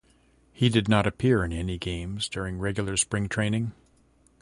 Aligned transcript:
He 0.51 0.69
did 0.69 0.89
not 0.89 1.05
appear 1.05 1.43
in 1.45 1.53
any 1.53 1.77
games 1.77 2.27
during 2.27 2.57
regular 2.57 2.97
Spring 2.97 3.29
training. 3.29 3.73